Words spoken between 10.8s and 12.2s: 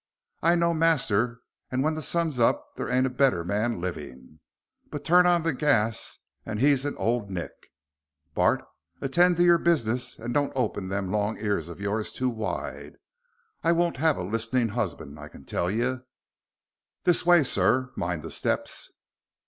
them long ears of yours